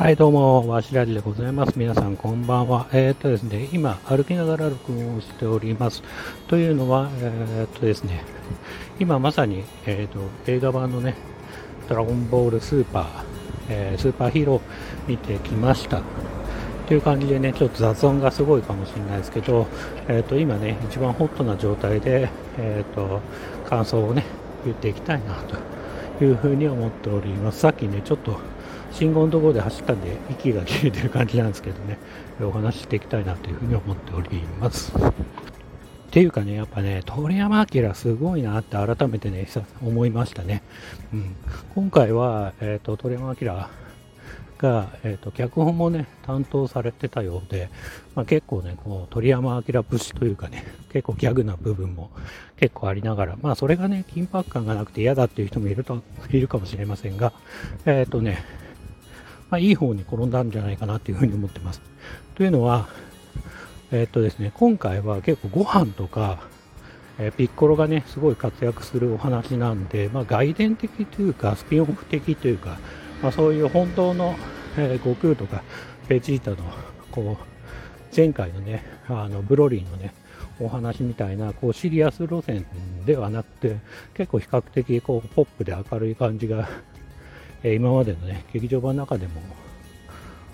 [0.00, 1.78] はい、どうも、わしらじでございます。
[1.78, 2.88] 皆さん、こんばんは。
[2.90, 6.02] えー、っとですね、今、歩きながら録音をしております。
[6.48, 8.24] というのは、えー、っとですね、
[8.98, 11.16] 今まさに、えー、っと、映画版のね、
[11.86, 13.04] ドラゴンボールスーパー、
[13.68, 14.60] えスーパーヒーロー
[15.06, 16.00] 見てきました。
[16.88, 19.66] という感じでね、ちょっと雑音がすごいかもしれないですけど、
[20.08, 23.20] えっと、今ね、一番ホットな状態で、えっと、
[23.68, 24.24] 感想をね、
[24.64, 25.34] 言っていきたいな
[26.18, 27.60] というふうに思っております。
[27.60, 28.38] さっきね、ちょっと、
[28.92, 31.98] 信号のところで走ったんで息が切れてる感じなんですけどね。
[32.42, 34.92] お話ししていきたいなというふうに思っております。
[34.96, 39.46] っていうかねやっぱね鳥山明すごいなって改めてね
[39.80, 40.64] 思いましたね、
[41.14, 41.36] うん、
[41.72, 43.68] 今回は、えーと、鳥山明
[44.60, 47.70] が、えーと、脚本もね担当されてたようで、
[48.14, 52.10] まあ、結構ねこう鳥山明節というかね結構ギャグな部分も
[52.56, 57.32] 結構ありながらまあそれがね緊迫感がなくて嫌だっていう人もいるといるかもしれませんが
[57.86, 58.44] えっ、ー、とね
[59.50, 61.82] まあ、いい方に転んだんじゃないかなというふうに思ってます。
[62.34, 62.88] というのは、
[63.90, 66.48] えー、っとですね、今回は結構ご飯とか、
[67.18, 72.78] え、ピッコロがね、すごい活躍するお話なんで、まあ、外伝的というか、スピンオフ的というか、
[73.22, 74.36] まあ、そういう本当の、
[74.78, 75.62] えー、悟空とか
[76.08, 76.56] ベジータの、
[77.10, 80.14] こう、前回のね、あのブロリーのね、
[80.60, 82.66] お話みたいなこうシリアス路線
[83.06, 83.78] ではなくて
[84.14, 86.68] 結構比較的こうポップで明るい感じが
[87.62, 89.42] え今までのね、劇場版の中でも、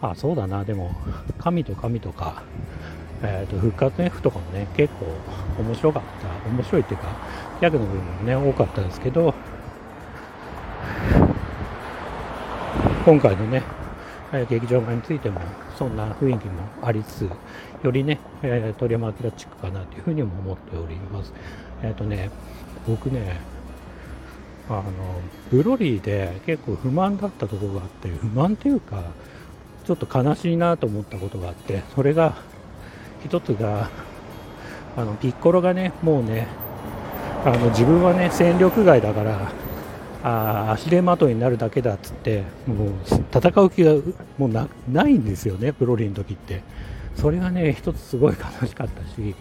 [0.00, 0.92] あ、そうだな、でも、
[1.38, 2.42] 神と神とか、
[3.22, 5.06] えーと、復活 F とかもね、結構
[5.62, 7.16] 面白かった、面白いっていうか、
[7.60, 9.34] ギャグの部分もね、多かったですけど、
[13.04, 13.62] 今回のね、
[14.32, 15.40] え劇場版についても、
[15.76, 17.30] そんな雰囲気もありつつ、
[17.82, 21.32] よりね、えー、鳥山明チックかなというふうにも思っております。
[21.82, 22.30] えっ、ー、とね、
[22.86, 23.40] 僕ね、
[24.68, 24.82] あの
[25.50, 29.02] ブロリーで結構不満だったところがあって不満っていうか
[29.84, 32.36] ちょっと悲しいなと思ったことがあってそれが
[33.24, 33.90] 一つが
[34.96, 36.46] あのピッコロがねもうね
[37.44, 39.52] あの自分はね戦力外だから
[40.22, 42.88] あ足手まといになるだけだっつってもう
[43.34, 43.94] 戦う気が
[44.38, 44.48] もう
[44.92, 46.62] ないんですよねブロリーの時って。
[47.16, 49.34] それがね一つすごい悲しかったし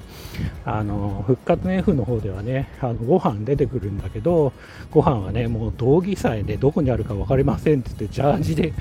[0.65, 4.53] あの復活の F の方ではねあのご飯出てくるんだけど
[4.91, 8.73] ご飯はねもう道着さえねどこにあるか分かりませんって言ってジャージで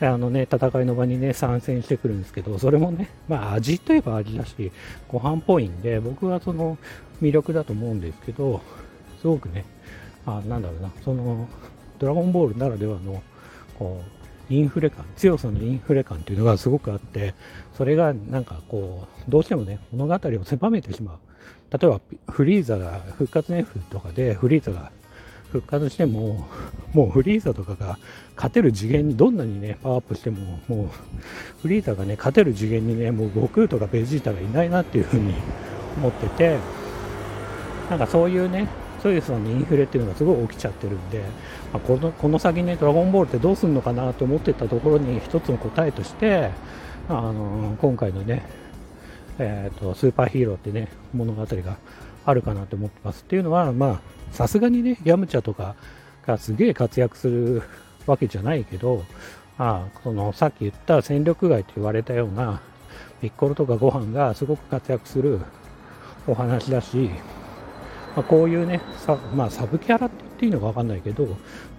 [0.00, 4.72] あのね戦いの場にね参戦してくるんですけどそれもねまあ味といえば味だし
[5.08, 6.78] ご飯っぽいんで僕はその
[7.22, 8.60] 魅力だと思うんですけど
[9.20, 9.64] すごくね
[10.26, 11.48] あなんだろうなその
[11.98, 13.22] ドラゴンボールならではの
[13.78, 14.17] こう
[14.50, 17.34] インフレ感、強さのインフレ感というのがすごくあって、
[17.76, 21.18] それがなんかこう、どうしてもね、物語を狭めてしまう。
[21.70, 22.00] 例えば、
[22.30, 24.90] フリーザが、復活の F とかで、フリーザが
[25.52, 26.46] 復活しても、
[26.94, 27.98] もうフリーザとかが
[28.36, 30.88] 勝てる次元にどんなにね、パワーアップしても、もう、
[31.60, 35.34] フリーザがね、勝てる次元にね、もう悟空とかベジータがいないなっていうふうに
[35.98, 36.58] 思ってて、
[37.90, 38.68] なんかそういうね、
[39.02, 41.20] そういうそのインフレっていうのがすごい起きちゃってるんで、
[41.72, 46.50] まあ、このこの先ね、ドラゴンボールってどうするのかなと思ってたところに一つの答えとして、
[47.08, 48.42] あの今回のね、
[49.38, 51.78] えーと、スーパーヒーローってね、物語が
[52.26, 53.22] あるかなと思ってます。
[53.22, 54.00] っていうのは、まあ、
[54.32, 55.76] さすがにね、ヤムチャとか
[56.26, 57.62] がすげえ活躍する
[58.06, 59.04] わけじゃないけど、
[59.58, 62.60] あそのさっき言った戦力外と言われたような
[63.20, 65.40] ピッコロとかご飯がすごく活躍する
[66.26, 67.10] お話だし、
[68.16, 71.26] まあ、こういうね、さまあ、サブキャラって言っていいのか分かんないけど、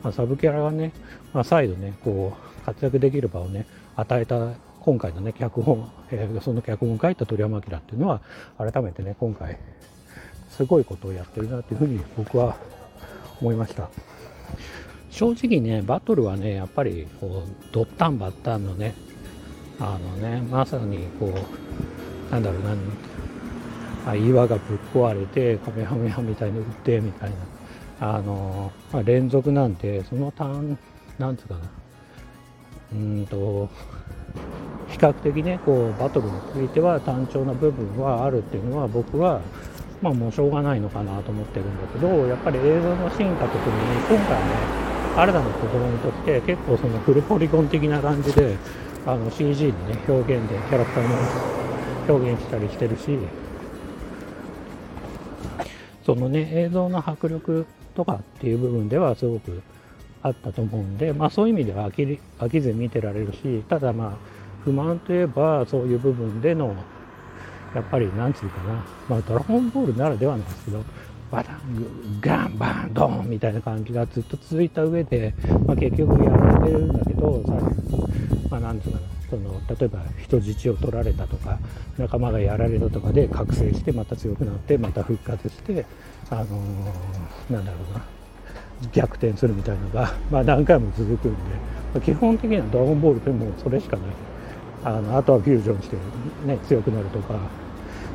[0.04, 0.92] まあ、サブキャラがね、
[1.34, 8.22] まあ、再度ね、こう、活躍できる場をね、与えた今回のね、脚本、えー、その脚本を書いた鳥山明っていうのは、
[8.58, 9.58] 改めてね、今回、
[10.50, 12.58] すごいことをやってるなっていうふうに僕は
[13.42, 13.90] 思いました。
[15.10, 18.94] 正直ね、バトルはね、やっぱり、こう、ドッタンバッタンのね、
[19.80, 22.76] あのね、まさに、こう、なんだろうな、
[24.16, 27.36] 岩がぶっ壊れてカメハメハみたいに打ってみたいな。
[28.02, 30.78] あの、まあ、連続なんでその単
[31.18, 31.60] なんつうかな。
[32.94, 33.69] うんと
[34.89, 39.42] 比較的ねこうバトルについては単調な部分はあるっていうのは僕は
[40.01, 44.80] まあもうしょうがないのかなと思ってるんだけどやっぱり映像の進化とともに今回ね
[45.16, 48.57] 新たな子供にとって結構そのフルポリゴン的な感じで
[49.06, 51.16] あの CG にね表現でキャラクターも
[52.07, 53.19] 表現したりしてるし
[56.10, 59.62] そのね映像の迫力とかっていう部分ではすごく
[60.24, 64.12] あったと思うんで、まあ、そういう意味では飽き飽きず見てられるしただまあ
[64.64, 66.76] 不満といえばそういう部分での
[67.76, 70.84] やっぱりなんつうかな、まあ、ドラゴンボールならではなんですけど
[71.30, 75.36] バタンガンバンドンみたいな感じがずっと続いた上で、
[75.68, 77.54] まあ、結局やられてるんだけどさ
[78.50, 79.19] まあ、なんつうかな。
[79.30, 81.60] その例えば人質を取られたとか
[81.98, 85.86] 仲間がやられたとかで覚醒してまた強くなってまた復活して
[86.30, 88.06] あのー、なんだろうな
[88.92, 91.38] 逆転するみたいなのが、まあ、何回も続くんで
[91.94, 94.06] ま基本的にはドラゴンボールってもうそれしかない。
[94.84, 95.98] あのあとはフュージョンして、
[96.46, 97.38] ね、強くなるとか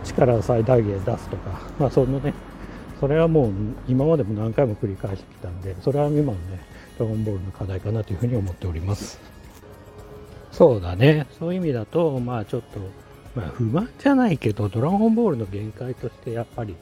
[0.02, 2.32] 力を最大限出すとか、まあ、そのね
[3.00, 3.52] それはもう
[3.87, 6.60] 今までも何回も繰り返してきたんでそれは今のね
[6.99, 9.33] ドラゴンボールの課題かなというふうに思っております。
[10.54, 11.26] そうだね。
[11.38, 12.78] そういう意味だとまあちょっと、
[13.34, 16.76] まあ、不満じゃないけどドラゴンボールの限界としてやっぱり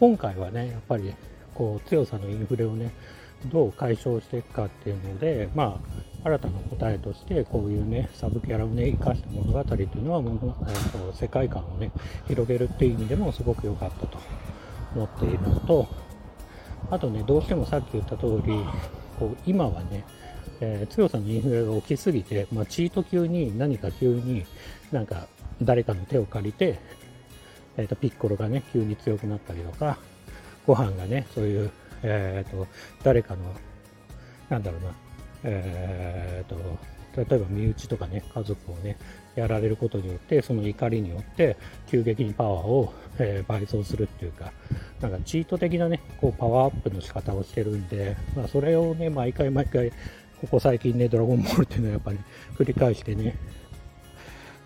[0.00, 1.14] 今回はねやっぱり
[1.54, 2.92] こう強さのインフレをね
[3.46, 5.80] どう解消していくかっていうのでま
[6.24, 11.92] あ新たな答えとしてこういうねサブキャラをね生かした物語っていうのはもの、えーと、世界観をね
[12.26, 14.18] 広げるっていう意味でもすごく良かったと
[14.96, 15.86] 思っているのと。
[16.88, 18.64] あとねどうしてもさっき言った通り
[19.18, 20.04] こう今はね、
[20.60, 24.44] えー、強さのインフレが起きすぎて、まあ、チート級に何か急に
[24.92, 25.28] なんか
[25.62, 26.78] 誰かの手を借りて、
[27.76, 29.98] えーと、ピッコロがね急に強くなったりとか
[30.66, 31.70] ご飯がねそういう、
[32.02, 32.66] えーと、
[33.02, 33.42] 誰かの
[34.48, 34.90] なんだろうな
[35.44, 38.98] えーと例えば身内とかね家族をね
[39.34, 41.56] やられることによってその怒りによって
[41.86, 44.52] 急激にパワーを、えー、倍増するっていうか
[45.00, 49.92] なんかチート的なねこうパワーアップの仕方をしてるんで、まあ、それをね毎回毎回
[50.40, 52.18] ここ最近ねドラゴンボールっていうのはやっぱり
[52.56, 53.36] 繰り返してね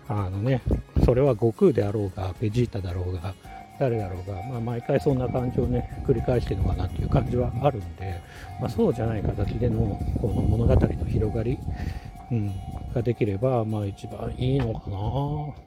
[0.07, 0.61] あのね
[1.05, 3.33] それは悟空であろうがベジータだろうが
[3.79, 8.21] 誰だろうが、まあ、毎回そんな感じをね繰り返してるのかなっていう感じはあるんで、
[8.59, 11.57] まあ、そうじゃない形でのこの物語の広がり
[12.31, 12.53] うん、
[12.95, 14.95] ができれば、まあ一番いいのかな。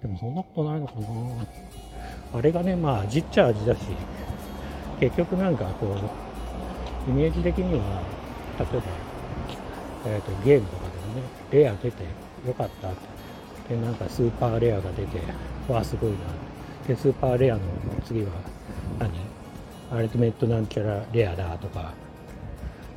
[0.00, 2.38] でもそんなことないのかな。
[2.38, 3.80] あれがね、まあ味っちゃ味だし、
[4.98, 5.94] 結局なんかこ
[7.06, 8.02] う、イメージ的には、
[8.58, 8.82] 例えば、
[10.06, 12.02] えーと、ゲームとかでもね、レア出て
[12.46, 12.88] よかった。
[13.68, 15.18] で、なんかスーパーレアが出て、
[15.68, 16.18] わあ、すごいな。
[16.86, 17.60] で、スーパーレアの
[18.04, 18.28] 次は
[18.98, 19.10] 何、
[19.90, 21.92] アルティメットなんちゃらレアだとか、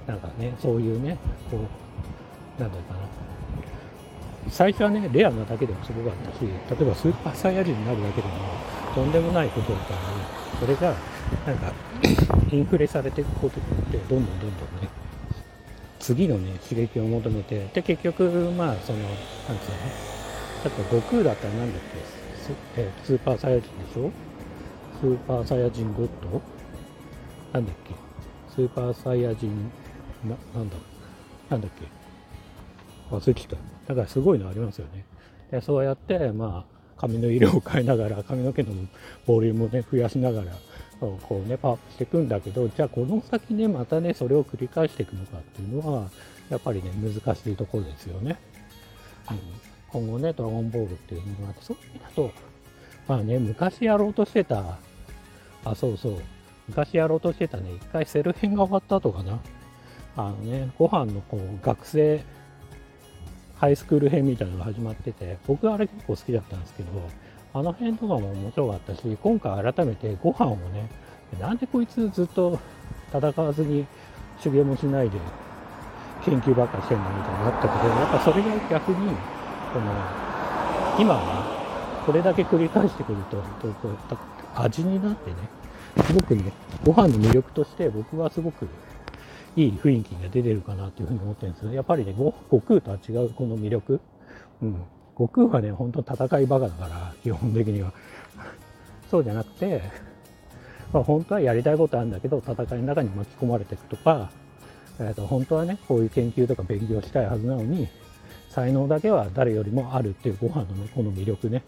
[0.05, 1.17] なんかね、そういうね、
[1.49, 2.99] こう、なんだろうかな。
[4.49, 8.33] 最初はね、レアなだけでもすごかったし、例えばスーパーサイヤ人になるだけでも
[8.95, 10.23] とんでもないことだったのに、
[10.59, 10.95] それが
[11.45, 11.73] なんか
[12.51, 14.49] インフレされていくことによって、どんどんどんどん
[14.81, 14.89] ね、
[16.07, 18.23] 次のね、刺激を求めて、で、結局、
[18.57, 19.77] まあ、その、なんつうの、
[20.63, 21.81] だって悟空だったらなんだっ
[22.75, 24.09] け、えスーパーサイヤ人でしょ？
[25.01, 26.41] スーパーサイヤ人ゴッド？
[27.51, 27.93] なんだっけ？
[28.55, 29.69] スーパーサイヤ人、
[30.23, 30.77] な、なんだ？
[31.49, 31.85] なんだっけ？
[33.13, 33.57] 忘れてた。
[33.87, 35.03] だからすごいのありますよね。
[35.51, 38.69] でそうやって、まあ、髪の色を変えながら、髪の毛の
[39.25, 40.53] ボリュームをね、増やしながら、
[40.99, 46.09] こうね、パワーアップしていくんだけど、じゃあこの先ね、またね、それを繰り返していくのかっていうのは、
[46.49, 48.37] やっぱりね、難しいところですよね。
[49.29, 49.39] うん、
[49.89, 52.31] 今後ね、ドラゴンボールっていうのがあって、そういう意味だと、
[53.07, 54.77] まあね、昔やろうとしてた、
[55.63, 56.21] あ、そうそう、
[56.67, 59.39] 昔やろうとしてたね、一回セル編が終わった後かな。
[60.15, 62.23] あのね、ご飯のこう、学生、
[63.55, 66.89] ハイスクール編みたいなのが始まってて、僕はあれ結構好きだったんですけど、
[67.53, 70.89] あの辺とかも面白かったし、今回改めてご飯をね、
[71.39, 72.59] なんでこいつずっと
[73.13, 73.85] 戦わずに
[74.39, 75.17] 修行もしないで
[76.23, 78.95] 研究ばっかしてんのみたいなのあったけど、やっぱそれが逆に、
[79.73, 79.91] この、
[80.99, 83.37] 今はこれだけ繰り返してくると
[83.81, 83.97] こう、
[84.55, 85.37] 味になってね、
[86.05, 86.51] すごくね、
[86.85, 88.67] ご飯の魅力として僕はすごく
[89.55, 91.73] いい雰囲気が出てるかなというふうに思ってるんですよ。
[91.73, 92.33] やっぱりね、悟
[92.67, 93.99] 空とは違うこの魅力。
[94.61, 94.81] うん。
[95.17, 97.91] 悟空はね、本当戦いバカだから、 基本的には。
[99.09, 99.81] そうじゃなくて、
[100.93, 104.29] まあ、本当はやりたいことあるんだけど、戦いの中に巻き込まれていくとか、
[104.99, 107.87] えー、と本当はね、こういう研究とか勉強したいはずなのに、
[108.49, 111.63] 才能だけは誰よりもあるっていうご飯のね、この魅力ね。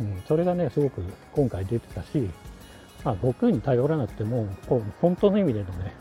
[0.00, 2.28] うん、それがね、すごく今回出てたし、
[3.04, 5.92] まあ、悟空に頼らなくてもこう、本当の意味でのね、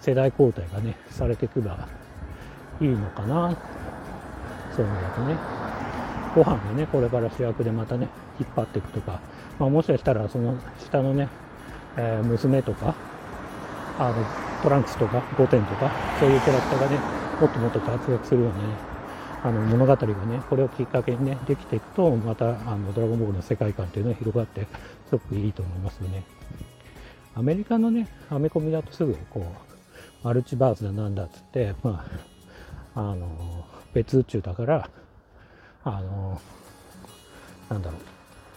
[0.00, 1.88] 世代交代がね、されてくば
[2.80, 3.56] いいのかな。
[4.74, 5.55] そういう意味だとね。
[6.36, 9.20] ご飯がね、これから主役でまたね、引っ張っていくとか、
[9.58, 11.28] まあ、もしかしたらその下のね、
[11.96, 12.94] えー、娘とか、
[13.98, 14.14] あの、
[14.62, 15.90] トランクスとか、ゴテンとか、
[16.20, 16.98] そういうキャラクターがね、
[17.40, 18.62] もっともっと活躍するようなね、
[19.44, 24.66] あの物語がね、これをきっかけにね、できていくと、また、あの、ドラゴンボールの世界観っていうのが広がって、
[25.08, 26.22] すごくいいと思いますよね。
[27.34, 32.04] アメリカのね、アメコミだとすぐ、こう、マルチバースだなんだっつって、ま
[32.94, 33.64] あ、あの、
[33.94, 34.90] 別宇宙だから、
[35.86, 36.40] あの、
[37.70, 38.00] なんだろう、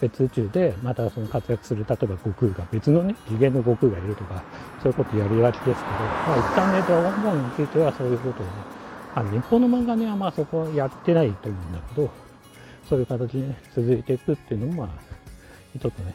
[0.02, 4.42] 別宇宙でまたその活躍する、例えば悟空が別のね、次元の悟空がいるとか、
[4.82, 8.52] そういうことやりがちですけど、まあ一旦ね、ドラゴンボールについてはそういうことをね、
[9.14, 12.10] あ日本の漫画ねはまあそこはやってないと思うんだけど
[12.88, 16.14] そういう形で、ね、続いていくっていうのもまあちょっとね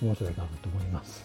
[0.00, 1.24] 面白いかなと思います。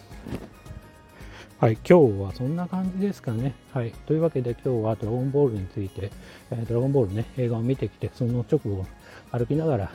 [1.58, 3.54] はい、今日はそんな感じですかね。
[3.72, 6.10] はい、というわけで今日はドラゴンボールについて、
[6.50, 8.84] えー、ドラゴンボールね、映画を見てきて、その直後
[9.32, 9.90] 歩きながら、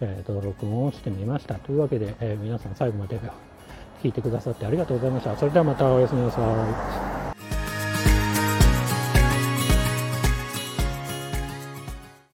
[0.00, 1.54] えーと、録音をしてみました。
[1.56, 3.20] というわけで、えー、皆さん最後まで
[4.02, 5.36] 聞いてくださってありがとうございました。
[5.36, 7.11] それではまたおやすみなさい。